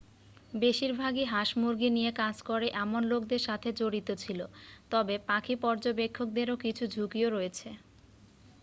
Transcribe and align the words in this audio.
বেশিরভাগই 0.53 1.25
হাঁস-মুরগী 1.25 1.89
নিয়ে 1.91 2.11
কাজ 2.21 2.35
করে 2.49 2.67
এমন 2.83 3.01
লোকদের 3.11 3.41
সাথে 3.47 3.69
জড়িত 3.79 4.09
ছিল 4.23 4.39
তবে 4.91 5.15
পাখি 5.29 5.55
পর্যবেক্ষকদেরও 5.63 6.55
কিছু 6.63 6.83
ঝুঁকিও 6.93 7.29
রয়েছে 7.29 7.69